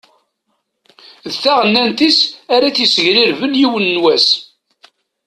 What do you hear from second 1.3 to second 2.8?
D taɣennant-is ara